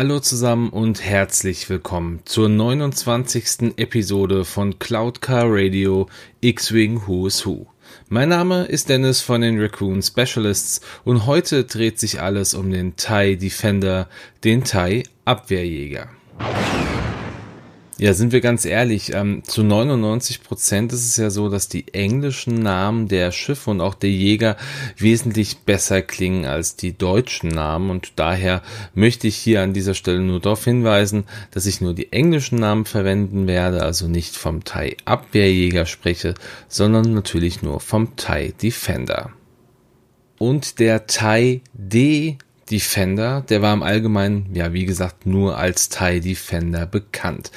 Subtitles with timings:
[0.00, 3.76] Hallo zusammen und herzlich willkommen zur 29.
[3.78, 6.06] Episode von Cloud Car Radio
[6.40, 7.66] X-Wing Who's Who.
[8.08, 12.94] Mein Name ist Dennis von den Raccoon Specialists und heute dreht sich alles um den
[12.94, 14.08] TIE Defender,
[14.44, 16.08] den TIE Abwehrjäger.
[18.00, 21.92] Ja, sind wir ganz ehrlich, ähm, zu 99 Prozent ist es ja so, dass die
[21.94, 24.56] englischen Namen der Schiffe und auch der Jäger
[24.96, 28.62] wesentlich besser klingen als die deutschen Namen und daher
[28.94, 32.84] möchte ich hier an dieser Stelle nur darauf hinweisen, dass ich nur die englischen Namen
[32.84, 36.34] verwenden werde, also nicht vom Thai Abwehrjäger spreche,
[36.68, 39.32] sondern natürlich nur vom Thai Defender.
[40.38, 42.38] Und der Thai D
[42.70, 47.50] Defender, der war im Allgemeinen, ja, wie gesagt, nur als TIE Defender bekannt.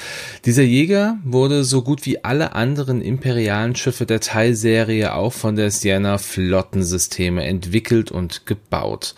[0.45, 5.71] Dieser Jäger wurde so gut wie alle anderen imperialen Schiffe der TIE-Serie auch von der
[5.71, 9.15] Sienna Flottensysteme entwickelt und gebaut.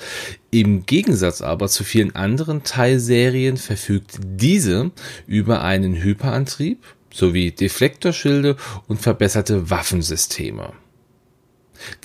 [0.51, 4.91] Im Gegensatz aber zu vielen anderen TIE-Serien verfügt diese
[5.27, 10.73] über einen Hyperantrieb sowie Deflektorschilde und verbesserte Waffensysteme.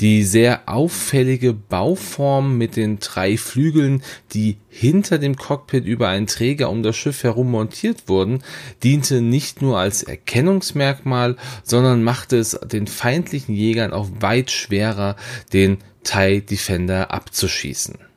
[0.00, 6.70] Die sehr auffällige Bauform mit den drei Flügeln, die hinter dem Cockpit über einen Träger
[6.70, 8.42] um das Schiff herum montiert wurden,
[8.82, 15.16] diente nicht nur als Erkennungsmerkmal, sondern machte es den feindlichen Jägern auch weit schwerer,
[15.52, 18.07] den TIE Defender abzuschießen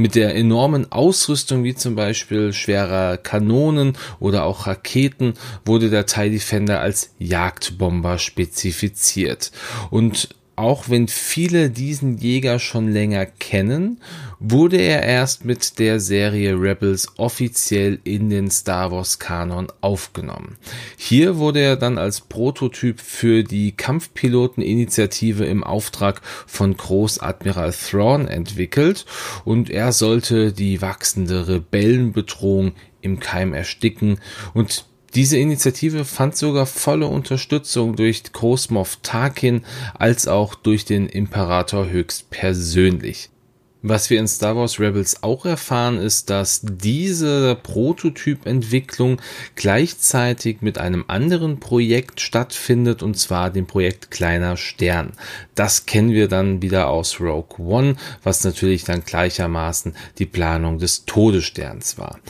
[0.00, 5.34] mit der enormen Ausrüstung wie zum Beispiel schwerer Kanonen oder auch Raketen
[5.66, 9.52] wurde der TIE Defender als Jagdbomber spezifiziert.
[9.90, 14.00] Und auch wenn viele diesen Jäger schon länger kennen,
[14.40, 20.56] wurde er erst mit der Serie Rebels offiziell in den Star Wars Kanon aufgenommen.
[20.96, 29.04] Hier wurde er dann als Prototyp für die Kampfpiloteninitiative im Auftrag von Großadmiral Thrawn entwickelt
[29.44, 32.72] und er sollte die wachsende Rebellenbedrohung
[33.02, 34.18] im Keim ersticken
[34.54, 39.64] und diese Initiative fand sogar volle Unterstützung durch Großmoff Tarkin
[39.98, 43.28] als auch durch den Imperator höchst persönlich.
[43.82, 49.22] Was wir in Star Wars Rebels auch erfahren, ist, dass diese Prototypentwicklung
[49.54, 55.12] gleichzeitig mit einem anderen Projekt stattfindet, und zwar dem Projekt Kleiner Stern.
[55.54, 61.06] Das kennen wir dann wieder aus Rogue One, was natürlich dann gleichermaßen die Planung des
[61.06, 62.20] Todessterns war.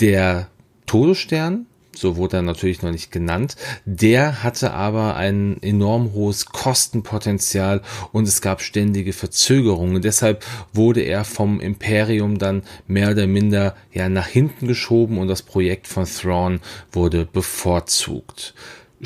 [0.00, 0.48] Der
[0.86, 1.66] Todesstern
[1.96, 3.56] so wurde er natürlich noch nicht genannt.
[3.84, 10.02] Der hatte aber ein enorm hohes Kostenpotenzial und es gab ständige Verzögerungen.
[10.02, 15.42] Deshalb wurde er vom Imperium dann mehr oder minder ja nach hinten geschoben und das
[15.42, 16.60] Projekt von Thrawn
[16.92, 18.54] wurde bevorzugt.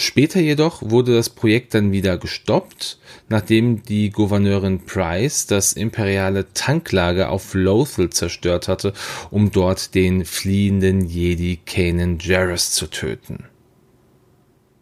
[0.00, 7.28] Später jedoch wurde das Projekt dann wieder gestoppt, nachdem die Gouverneurin Price das imperiale Tanklager
[7.28, 8.94] auf Lothal zerstört hatte,
[9.31, 13.50] um dort den fliehenden Jedi Kanan Jarrus zu töten.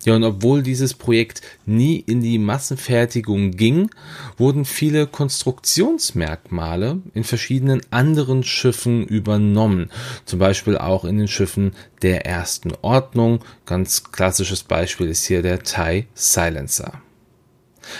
[0.08, 3.90] Ja, und obwohl dieses Projekt nie in die Massenfertigung ging,
[4.38, 9.90] wurden viele Konstruktionsmerkmale in verschiedenen anderen Schiffen übernommen.
[10.24, 13.40] Zum Beispiel auch in den Schiffen der ersten Ordnung.
[13.66, 17.02] Ganz klassisches Beispiel ist hier der TIE Silencer.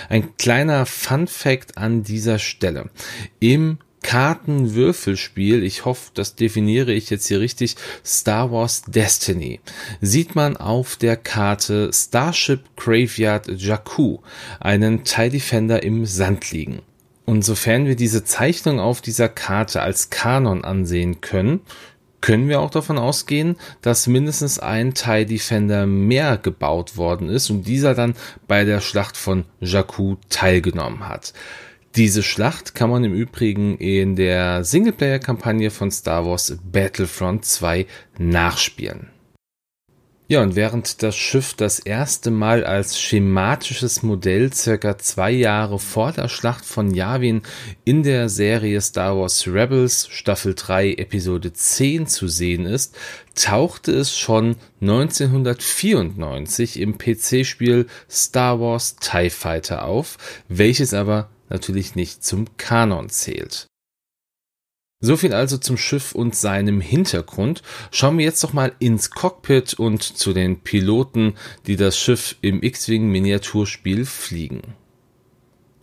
[0.09, 2.89] Ein kleiner Fun Fact an dieser Stelle.
[3.39, 9.59] Im Kartenwürfelspiel, ich hoffe, das definiere ich jetzt hier richtig, Star Wars Destiny,
[10.01, 14.19] sieht man auf der Karte Starship Graveyard Jakku
[14.59, 16.81] einen TIE Defender im Sand liegen.
[17.25, 21.61] Und sofern wir diese Zeichnung auf dieser Karte als Kanon ansehen können,
[22.21, 27.63] können wir auch davon ausgehen, dass mindestens ein TIE Defender mehr gebaut worden ist und
[27.63, 28.15] dieser dann
[28.47, 31.33] bei der Schlacht von Jakku teilgenommen hat.
[31.95, 37.87] Diese Schlacht kann man im Übrigen in der Singleplayer-Kampagne von Star Wars Battlefront 2
[38.19, 39.07] nachspielen.
[40.31, 46.11] Ja, und während das Schiff das erste Mal als schematisches Modell circa zwei Jahre vor
[46.11, 47.41] der Schlacht von Yavin
[47.83, 52.95] in der Serie Star Wars Rebels Staffel 3 Episode 10 zu sehen ist,
[53.33, 62.23] tauchte es schon 1994 im PC-Spiel Star Wars TIE Fighter auf, welches aber natürlich nicht
[62.23, 63.67] zum Kanon zählt.
[65.01, 67.61] So viel also zum Schiff und seinem Hintergrund.
[67.91, 71.35] Schauen wir jetzt doch mal ins Cockpit und zu den Piloten,
[71.67, 74.61] die das Schiff im X-Wing Miniaturspiel fliegen.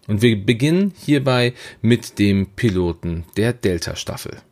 [0.07, 4.43] Und wir beginnen hierbei mit dem Piloten der Delta-Staffel.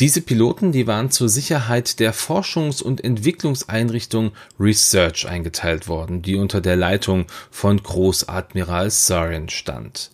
[0.00, 6.60] Diese Piloten, die waren zur Sicherheit der Forschungs- und Entwicklungseinrichtung Research eingeteilt worden, die unter
[6.60, 10.10] der Leitung von Großadmiral Sarin stand.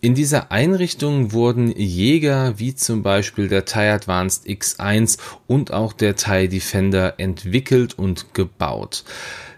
[0.00, 5.18] In dieser Einrichtung wurden Jäger wie zum Beispiel der TIE Advanced X1
[5.48, 9.02] und auch der TIE Defender entwickelt und gebaut.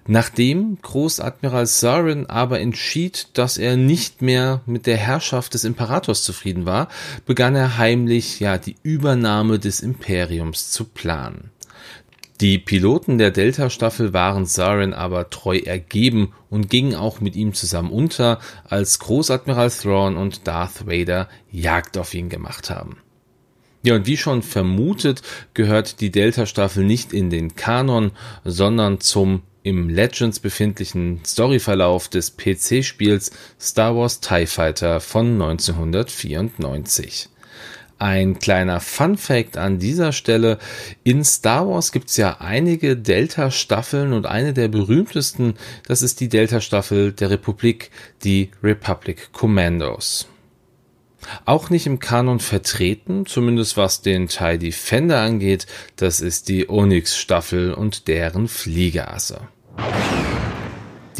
[0.06, 6.64] Nachdem Großadmiral Sarin aber entschied, dass er nicht mehr mit der Herrschaft des Imperators zufrieden
[6.64, 6.88] war,
[7.26, 11.50] begann er heimlich ja die Übernahme des Imperiums zu planen.
[12.40, 17.90] Die Piloten der Delta-Staffel waren Sarin aber treu ergeben und gingen auch mit ihm zusammen
[17.90, 22.96] unter, als Großadmiral Thrawn und Darth Vader Jagd auf ihn gemacht haben.
[23.82, 25.20] Ja, und wie schon vermutet,
[25.52, 28.12] gehört die Delta-Staffel nicht in den Kanon,
[28.44, 37.28] sondern zum im Legends befindlichen Storyverlauf des PC-Spiels Star Wars TIE Fighter von 1994.
[38.00, 40.58] Ein kleiner Fun Fact an dieser Stelle.
[41.04, 45.52] In Star Wars gibt's ja einige Delta-Staffeln und eine der berühmtesten,
[45.86, 47.90] das ist die Delta-Staffel der Republik,
[48.24, 50.26] die Republic Commandos.
[51.44, 57.74] Auch nicht im Kanon vertreten, zumindest was den TIE Defender angeht, das ist die Onyx-Staffel
[57.74, 59.42] und deren Fliegerasse.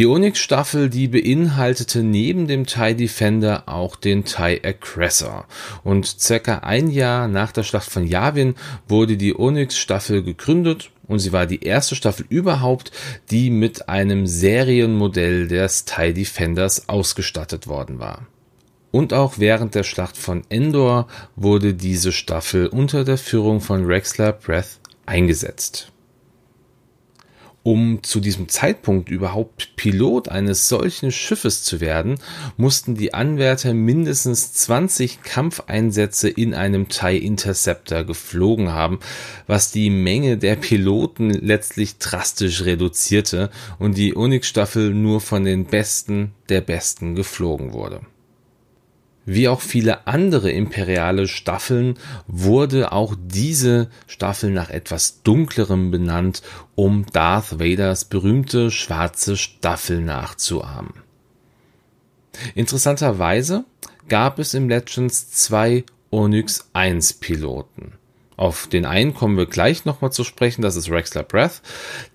[0.01, 5.45] Die Onyx-Staffel, die beinhaltete neben dem TIE Defender auch den TIE Aggressor.
[5.85, 8.55] Und circa ein Jahr nach der Schlacht von Yavin
[8.89, 12.93] wurde die Onyx-Staffel gegründet und sie war die erste Staffel überhaupt,
[13.31, 18.27] die mit einem Serienmodell des TIE Defenders ausgestattet worden war.
[18.93, 24.33] Und auch während der Schlacht von Endor wurde diese Staffel unter der Führung von Rexler
[24.33, 25.93] Breath eingesetzt.
[27.71, 32.17] Um zu diesem Zeitpunkt überhaupt Pilot eines solchen Schiffes zu werden,
[32.57, 38.99] mussten die Anwärter mindestens 20 Kampfeinsätze in einem TIE Interceptor geflogen haben,
[39.47, 46.33] was die Menge der Piloten letztlich drastisch reduzierte und die Onyx-Staffel nur von den Besten
[46.49, 48.01] der Besten geflogen wurde.
[49.27, 56.43] Wie auch viele andere imperiale Staffeln wurde auch diese Staffel nach etwas dunklerem benannt,
[56.75, 60.95] um Darth Vaders berühmte schwarze Staffel nachzuahmen.
[62.55, 63.65] Interessanterweise
[64.09, 68.00] gab es im Legends zwei Onyx 1 Piloten.
[68.41, 71.61] Auf den einen kommen wir gleich nochmal zu sprechen, das ist Rexler Breath.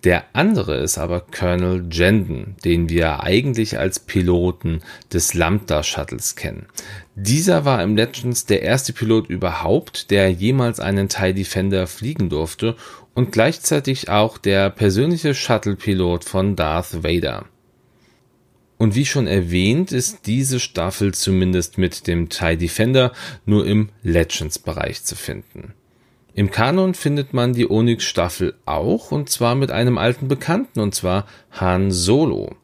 [0.03, 4.81] Der andere ist aber Colonel Jenden, den wir eigentlich als Piloten
[5.13, 6.65] des Lambda Shuttles kennen.
[7.13, 12.75] Dieser war im Legends der erste Pilot überhaupt, der jemals einen TIE Defender fliegen durfte
[13.13, 17.45] und gleichzeitig auch der persönliche Shuttle-Pilot von Darth Vader.
[18.79, 23.11] Und wie schon erwähnt, ist diese Staffel zumindest mit dem TIE Defender
[23.45, 25.75] nur im Legends-Bereich zu finden.
[26.37, 31.27] Im Kanon findet man die Onyx-Staffel auch, und zwar mit einem alten Bekannten, und zwar
[31.51, 32.57] Han Solo.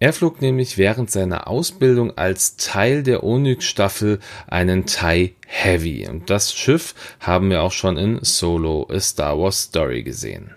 [0.00, 4.18] Er flog nämlich während seiner Ausbildung als Teil der Onyx-Staffel
[4.48, 6.08] einen TIE Heavy.
[6.08, 10.54] Und das Schiff haben wir auch schon in Solo A Star Wars Story gesehen.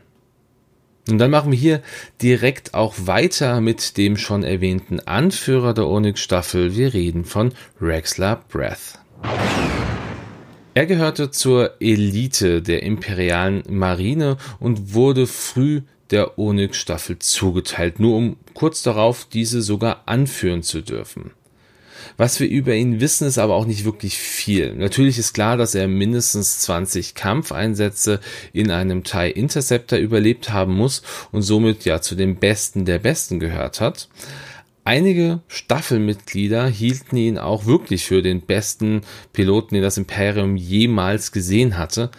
[1.09, 1.81] Und dann machen wir hier
[2.23, 6.75] direkt auch weiter mit dem schon erwähnten Anführer der Onyx-Staffel.
[6.75, 8.99] Wir reden von Rexler Breath.
[10.73, 15.81] Er gehörte zur Elite der imperialen Marine und wurde früh
[16.11, 21.31] der Onyx-Staffel zugeteilt, nur um kurz darauf diese sogar anführen zu dürfen.
[22.15, 24.73] Was wir über ihn wissen, ist aber auch nicht wirklich viel.
[24.75, 28.19] Natürlich ist klar, dass er mindestens 20 Kampfeinsätze
[28.53, 33.39] in einem TIE Interceptor überlebt haben muss und somit ja zu den Besten der Besten
[33.39, 34.07] gehört hat.
[34.83, 41.77] Einige Staffelmitglieder hielten ihn auch wirklich für den besten Piloten, den das Imperium jemals gesehen
[41.77, 42.09] hatte.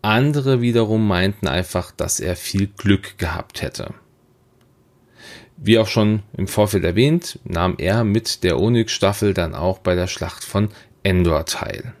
[0.00, 3.94] Andere wiederum meinten einfach, dass er viel Glück gehabt hätte.
[5.56, 10.06] Wie auch schon im Vorfeld erwähnt, nahm er mit der Onyx-Staffel dann auch bei der
[10.06, 10.68] Schlacht von
[11.02, 11.94] Endor teil.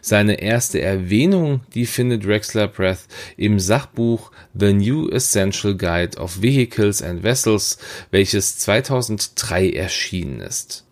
[0.00, 7.02] Seine erste Erwähnung, die findet Rexler Breath im Sachbuch The New Essential Guide of Vehicles
[7.02, 7.78] and Vessels,
[8.10, 10.84] welches 2003 erschienen ist.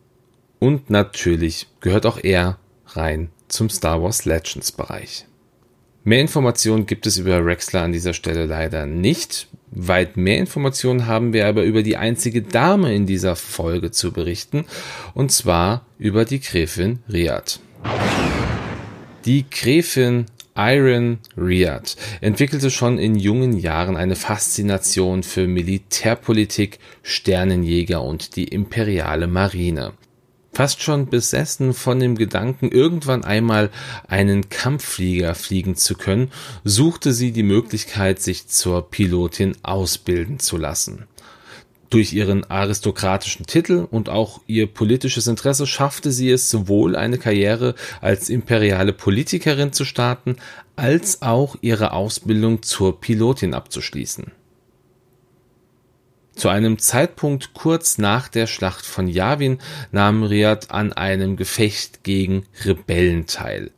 [0.58, 5.26] Und natürlich gehört auch er rein zum Star Wars Legends Bereich.
[6.06, 9.48] Mehr Informationen gibt es über Rexler an dieser Stelle leider nicht.
[9.70, 14.66] Weit mehr Informationen haben wir aber über die einzige Dame in dieser Folge zu berichten,
[15.14, 17.58] und zwar über die Gräfin Riad.
[19.24, 28.36] Die Gräfin Iron Riad entwickelte schon in jungen Jahren eine Faszination für Militärpolitik, Sternenjäger und
[28.36, 29.94] die imperiale Marine.
[30.52, 33.70] Fast schon besessen von dem Gedanken, irgendwann einmal
[34.06, 36.30] einen Kampfflieger fliegen zu können,
[36.62, 41.06] suchte sie die Möglichkeit, sich zur Pilotin ausbilden zu lassen.
[41.94, 47.76] Durch ihren aristokratischen Titel und auch ihr politisches Interesse schaffte sie es sowohl eine Karriere
[48.00, 50.34] als imperiale Politikerin zu starten,
[50.74, 54.32] als auch ihre Ausbildung zur Pilotin abzuschließen.
[56.34, 59.58] Zu einem Zeitpunkt kurz nach der Schlacht von Yavin
[59.92, 63.70] nahm Riyad an einem Gefecht gegen Rebellen teil.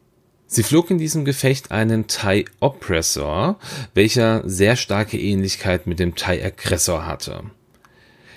[0.46, 3.58] Sie flog in diesem Gefecht einen TIE Oppressor,
[3.92, 7.42] welcher sehr starke Ähnlichkeit mit dem TIE Aggressor hatte.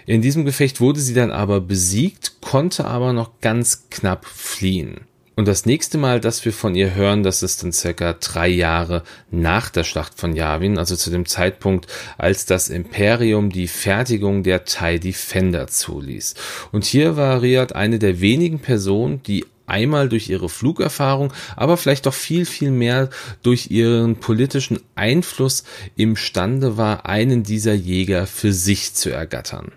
[0.05, 5.01] In diesem Gefecht wurde sie dann aber besiegt, konnte aber noch ganz knapp fliehen.
[5.39, 9.03] Und das nächste Mal, dass wir von ihr hören, das ist dann circa drei Jahre
[9.31, 11.87] nach der Schlacht von Yavin, also zu dem Zeitpunkt,
[12.17, 16.33] als das Imperium die Fertigung der TIE Defender zuließ.
[16.73, 22.05] Und hier war Riyad eine der wenigen Personen, die einmal durch ihre Flugerfahrung, aber vielleicht
[22.05, 23.09] doch viel, viel mehr
[23.41, 25.63] durch ihren politischen Einfluss
[25.95, 29.71] imstande war, einen dieser Jäger für sich zu ergattern.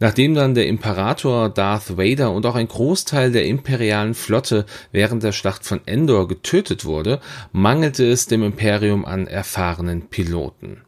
[0.00, 5.32] Nachdem dann der Imperator Darth Vader und auch ein Großteil der imperialen Flotte während der
[5.32, 7.20] Schlacht von Endor getötet wurde,
[7.52, 10.82] mangelte es dem Imperium an erfahrenen Piloten.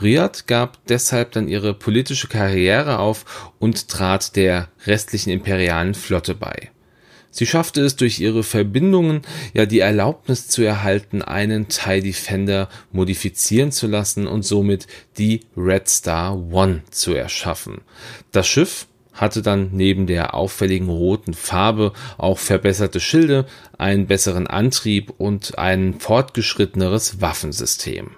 [0.00, 6.70] Riyadh gab deshalb dann ihre politische Karriere auf und trat der restlichen imperialen Flotte bei.
[7.32, 9.22] Sie schaffte es durch ihre Verbindungen
[9.54, 14.86] ja die Erlaubnis zu erhalten, einen TIE Defender modifizieren zu lassen und somit
[15.16, 17.80] die Red Star One zu erschaffen.
[18.32, 23.46] Das Schiff hatte dann neben der auffälligen roten Farbe auch verbesserte Schilde,
[23.78, 28.10] einen besseren Antrieb und ein fortgeschritteneres Waffensystem.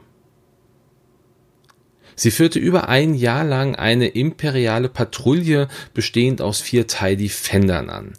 [2.16, 8.12] Sie führte über ein Jahr lang eine imperiale Patrouille bestehend aus vier TIE Defendern an.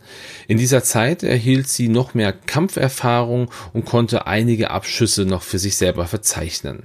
[0.48, 5.78] In dieser Zeit erhielt sie noch mehr Kampferfahrung und konnte einige Abschüsse noch für sich
[5.78, 6.84] selber verzeichnen.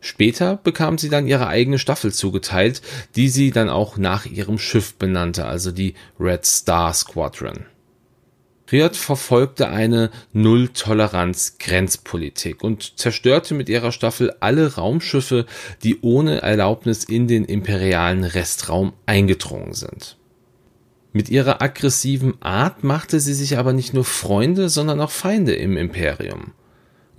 [0.00, 2.80] Später bekam sie dann ihre eigene Staffel zugeteilt,
[3.16, 7.66] die sie dann auch nach ihrem Schiff benannte, also die Red Star Squadron.
[8.72, 15.46] Riad verfolgte eine Null-Toleranz-Grenzpolitik und zerstörte mit ihrer Staffel alle Raumschiffe,
[15.82, 20.16] die ohne Erlaubnis in den imperialen Restraum eingedrungen sind.
[21.12, 25.76] Mit ihrer aggressiven Art machte sie sich aber nicht nur Freunde, sondern auch Feinde im
[25.76, 26.52] Imperium.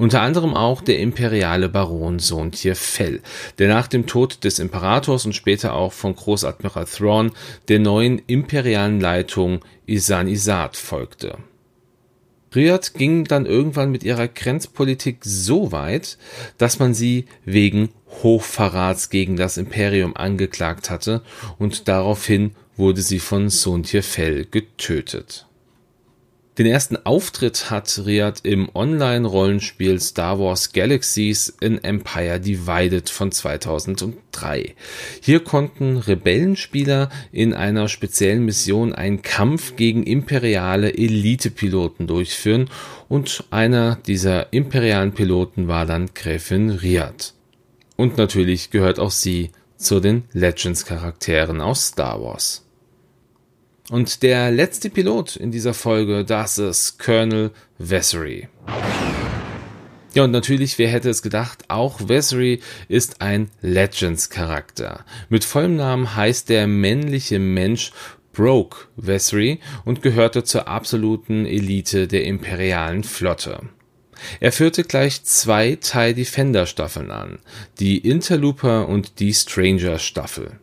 [0.02, 3.22] Unter anderem auch der imperiale Baron Sontje Fell,
[3.60, 7.32] der nach dem Tod des Imperators und später auch von Großadmiral Thrawn
[7.68, 11.38] der neuen imperialen Leitung Isan Isat folgte.
[12.56, 16.18] Riyadh ging dann irgendwann mit ihrer Grenzpolitik so weit,
[16.58, 17.90] dass man sie wegen
[18.24, 21.22] Hochverrats gegen das Imperium angeklagt hatte
[21.60, 25.46] und daraufhin wurde sie von Sontje Fell getötet.
[26.62, 34.76] Den ersten Auftritt hat Riyad im Online-Rollenspiel Star Wars Galaxies in Empire Divided von 2003.
[35.22, 42.70] Hier konnten Rebellenspieler in einer speziellen Mission einen Kampf gegen imperiale Elite-Piloten durchführen
[43.10, 47.34] und einer dieser imperialen Piloten war dann Gräfin Riyad.
[47.96, 52.64] Und natürlich gehört auch sie zu den Legends-Charakteren aus Star Wars.
[53.92, 58.48] Und der letzte Pilot in dieser Folge, das ist Colonel Vessery.
[60.14, 65.04] Ja, und natürlich, wer hätte es gedacht, auch Vessery ist ein Legends-Charakter.
[65.28, 67.92] Mit vollem Namen heißt der männliche Mensch
[68.32, 73.60] Broke Vessery und gehörte zur absoluten Elite der imperialen Flotte.
[74.40, 77.40] Er führte gleich zwei TIE Defender Staffeln an,
[77.82, 80.62] die Interlooper und die Stranger Staffel.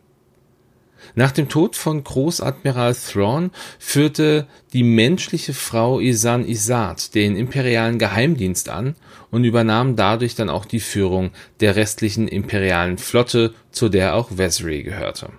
[1.15, 8.69] Nach dem Tod von Großadmiral Thrawn führte die menschliche Frau Isan Isat den imperialen Geheimdienst
[8.69, 8.95] an
[9.31, 14.83] und übernahm dadurch dann auch die Führung der restlichen imperialen Flotte, zu der auch Vesri
[14.83, 15.29] gehörte.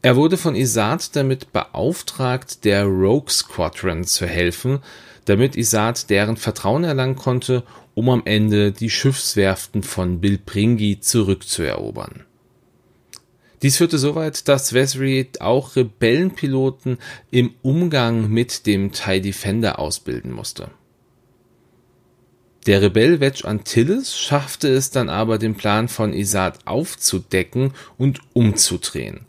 [0.00, 4.78] Er wurde von Isat damit beauftragt, der Rogue Squadron zu helfen,
[5.24, 7.64] damit Isat deren Vertrauen erlangen konnte,
[7.94, 12.27] um am Ende die Schiffswerften von Bilpringi zurückzuerobern.
[13.62, 16.98] Dies führte so weit, dass Vesri auch Rebellenpiloten
[17.30, 20.70] im Umgang mit dem TIE Defender ausbilden musste.
[22.66, 29.26] Der Rebell Wedge Antilles schaffte es dann aber, den Plan von Isat aufzudecken und umzudrehen.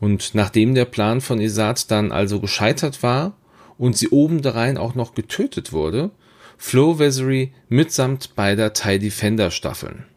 [0.00, 3.36] Und nachdem der Plan von Isat dann also gescheitert war
[3.78, 6.10] und sie obendrein auch noch getötet wurde,
[6.58, 10.09] floh Vessery mitsamt beider TIE Defender Staffeln.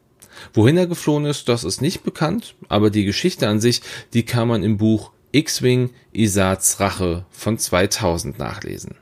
[0.53, 3.81] Wohin er geflohen ist, das ist nicht bekannt, aber die Geschichte an sich,
[4.13, 8.95] die kann man im Buch X-Wing Isats Rache von 2000 nachlesen.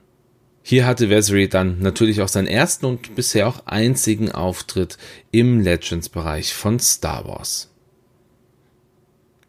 [0.63, 4.97] Hier hatte Vessery dann natürlich auch seinen ersten und bisher auch einzigen Auftritt
[5.31, 7.71] im Legends-Bereich von Star Wars.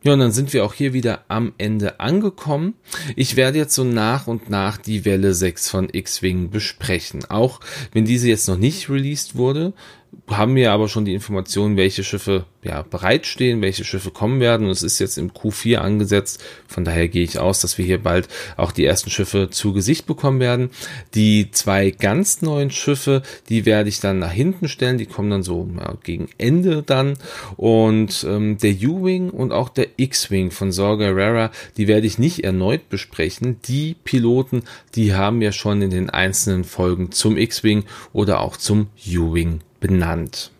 [0.04, 2.74] Ja, und dann sind wir auch hier wieder am Ende angekommen.
[3.14, 7.24] Ich werde jetzt so nach und nach die Welle 6 von X-Wing besprechen.
[7.26, 7.60] Auch
[7.92, 9.74] wenn diese jetzt noch nicht released wurde,
[10.28, 14.66] haben wir aber schon die Informationen, welche Schiffe ja, bereitstehen, welche Schiffe kommen werden.
[14.66, 16.42] Und es ist jetzt im Q4 angesetzt.
[16.68, 20.06] Von daher gehe ich aus, dass wir hier bald auch die ersten Schiffe zu Gesicht
[20.06, 20.70] bekommen werden.
[21.14, 24.96] Die zwei ganz neuen Schiffe, die werde ich dann nach hinten stellen.
[24.96, 27.18] Die kommen dann so ja, gegen Ende dann.
[27.56, 32.44] Und ähm, der U-Wing und auch der X-Wing von Saw Gerrera, die werde ich nicht
[32.44, 33.58] erneut besprechen.
[33.66, 34.62] Die Piloten,
[34.94, 40.52] die haben wir schon in den einzelnen Folgen zum X-Wing oder auch zum U-Wing benannt.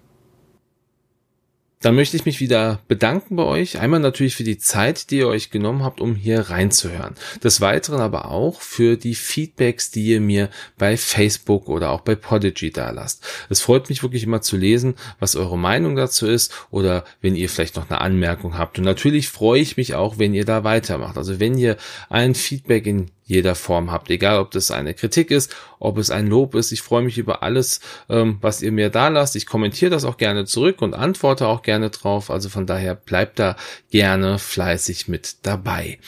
[1.81, 3.81] Dann möchte ich mich wieder bedanken bei euch.
[3.81, 7.15] Einmal natürlich für die Zeit, die ihr euch genommen habt, um hier reinzuhören.
[7.43, 10.49] Des Weiteren aber auch für die Feedbacks, die ihr mir
[10.79, 13.27] bei Facebook oder auch bei Podigy da lasst.
[13.49, 17.49] Es freut mich wirklich immer zu lesen, was eure Meinung dazu ist oder wenn ihr
[17.49, 18.79] vielleicht noch eine Anmerkung habt.
[18.79, 21.19] Und natürlich freue ich mich auch, wenn ihr da weitermacht.
[21.19, 21.77] Also wenn ihr
[22.09, 26.27] ein Feedback in jeder Form habt, egal ob das eine Kritik ist, ob es ein
[26.27, 26.71] Lob ist.
[26.71, 29.37] Ich freue mich über alles, ähm, was ihr mir da lasst.
[29.37, 32.31] Ich kommentiere das auch gerne zurück und antworte auch gerne drauf.
[32.31, 33.57] Also von daher bleibt da
[33.91, 35.99] gerne fleißig mit dabei.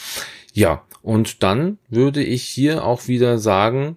[0.53, 3.97] Ja, und dann würde ich hier auch wieder sagen,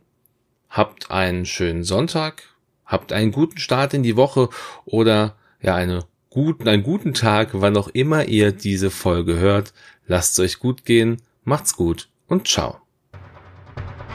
[0.69, 2.43] habt einen schönen Sonntag,
[2.85, 4.49] habt einen guten Start in die Woche
[4.85, 9.73] oder ja, eine guten, einen guten Tag, wann auch immer ihr diese Folge hört.
[10.07, 12.86] Lasst es euch gut gehen, macht's gut und ciao.